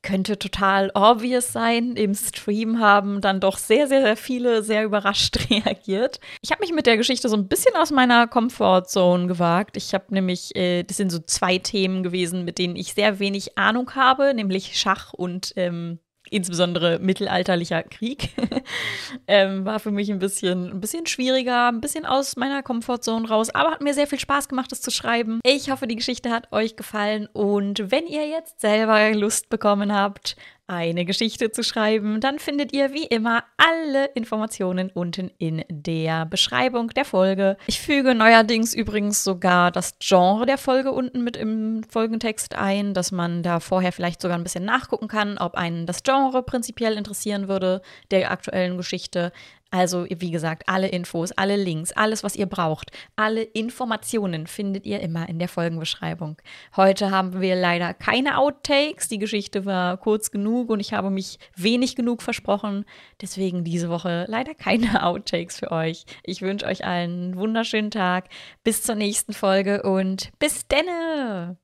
könnte 0.02 0.38
total 0.38 0.92
obvious 0.94 1.52
sein. 1.52 1.96
Im 1.96 2.14
Stream 2.14 2.78
haben 2.78 3.20
dann 3.20 3.40
doch 3.40 3.58
sehr, 3.58 3.88
sehr, 3.88 4.02
sehr 4.02 4.16
viele 4.16 4.62
sehr 4.62 4.84
überrascht 4.84 5.36
reagiert. 5.50 6.20
Ich 6.42 6.52
habe 6.52 6.60
mich 6.60 6.72
mit 6.72 6.86
der 6.86 6.96
Geschichte 6.96 7.28
so 7.28 7.36
ein 7.36 7.48
bisschen 7.48 7.74
aus 7.74 7.90
meiner 7.90 8.28
Comfortzone 8.28 9.26
gewagt. 9.26 9.76
Ich 9.76 9.92
habe 9.92 10.04
nämlich, 10.10 10.54
äh, 10.54 10.84
das 10.84 10.98
sind 10.98 11.10
so 11.10 11.18
zwei 11.18 11.58
Themen 11.58 12.04
gewesen, 12.04 12.44
mit 12.44 12.58
denen 12.58 12.76
ich 12.76 12.94
sehr 12.94 13.18
wenig 13.18 13.58
Ahnung 13.58 13.96
habe, 13.96 14.34
nämlich 14.34 14.78
Schach 14.78 15.12
und 15.12 15.52
ähm, 15.56 15.98
insbesondere 16.30 16.98
mittelalterlicher 16.98 17.82
Krieg, 17.82 18.30
ähm, 19.26 19.64
war 19.64 19.80
für 19.80 19.90
mich 19.90 20.10
ein 20.10 20.18
bisschen, 20.18 20.70
ein 20.70 20.80
bisschen 20.80 21.06
schwieriger, 21.06 21.68
ein 21.68 21.80
bisschen 21.80 22.06
aus 22.06 22.36
meiner 22.36 22.62
Komfortzone 22.62 23.28
raus, 23.28 23.50
aber 23.50 23.70
hat 23.72 23.82
mir 23.82 23.94
sehr 23.94 24.06
viel 24.06 24.20
Spaß 24.20 24.48
gemacht, 24.48 24.72
das 24.72 24.80
zu 24.80 24.90
schreiben. 24.90 25.40
Ich 25.44 25.70
hoffe, 25.70 25.86
die 25.86 25.96
Geschichte 25.96 26.30
hat 26.30 26.52
euch 26.52 26.76
gefallen 26.76 27.28
und 27.32 27.90
wenn 27.90 28.06
ihr 28.06 28.28
jetzt 28.28 28.60
selber 28.60 29.12
Lust 29.12 29.48
bekommen 29.48 29.94
habt, 29.94 30.36
eine 30.68 31.04
Geschichte 31.04 31.52
zu 31.52 31.62
schreiben, 31.62 32.20
dann 32.20 32.38
findet 32.38 32.72
ihr 32.72 32.92
wie 32.92 33.04
immer 33.04 33.44
alle 33.56 34.06
Informationen 34.14 34.90
unten 34.92 35.30
in 35.38 35.64
der 35.68 36.26
Beschreibung 36.26 36.88
der 36.88 37.04
Folge. 37.04 37.56
Ich 37.66 37.80
füge 37.80 38.14
neuerdings 38.14 38.74
übrigens 38.74 39.22
sogar 39.22 39.70
das 39.70 39.96
Genre 40.00 40.46
der 40.46 40.58
Folge 40.58 40.92
unten 40.92 41.22
mit 41.22 41.36
im 41.36 41.84
Folgentext 41.88 42.56
ein, 42.56 42.94
dass 42.94 43.12
man 43.12 43.42
da 43.42 43.60
vorher 43.60 43.92
vielleicht 43.92 44.20
sogar 44.20 44.36
ein 44.36 44.42
bisschen 44.42 44.64
nachgucken 44.64 45.08
kann, 45.08 45.38
ob 45.38 45.54
einen 45.54 45.86
das 45.86 46.02
Genre 46.02 46.42
prinzipiell 46.42 46.94
interessieren 46.94 47.48
würde 47.48 47.80
der 48.10 48.30
aktuellen 48.30 48.76
Geschichte. 48.76 49.32
Also, 49.76 50.06
wie 50.08 50.30
gesagt, 50.30 50.64
alle 50.66 50.88
Infos, 50.88 51.32
alle 51.32 51.56
Links, 51.56 51.92
alles, 51.92 52.24
was 52.24 52.34
ihr 52.34 52.46
braucht, 52.46 52.92
alle 53.14 53.42
Informationen 53.42 54.46
findet 54.46 54.86
ihr 54.86 55.00
immer 55.00 55.28
in 55.28 55.38
der 55.38 55.48
Folgenbeschreibung. 55.48 56.38
Heute 56.76 57.10
haben 57.10 57.42
wir 57.42 57.56
leider 57.56 57.92
keine 57.92 58.38
Outtakes. 58.38 59.08
Die 59.08 59.18
Geschichte 59.18 59.66
war 59.66 59.98
kurz 59.98 60.30
genug 60.30 60.70
und 60.70 60.80
ich 60.80 60.94
habe 60.94 61.10
mich 61.10 61.38
wenig 61.56 61.94
genug 61.94 62.22
versprochen. 62.22 62.86
Deswegen 63.20 63.64
diese 63.64 63.90
Woche 63.90 64.24
leider 64.28 64.54
keine 64.54 65.02
Outtakes 65.04 65.58
für 65.58 65.70
euch. 65.70 66.06
Ich 66.22 66.40
wünsche 66.40 66.66
euch 66.66 66.84
allen 66.84 67.06
einen 67.06 67.36
wunderschönen 67.36 67.90
Tag. 67.90 68.28
Bis 68.64 68.82
zur 68.82 68.94
nächsten 68.94 69.32
Folge 69.32 69.82
und 69.82 70.30
bis 70.38 70.66
denne! 70.66 71.58